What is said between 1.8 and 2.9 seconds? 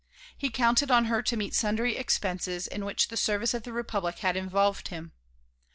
expenses in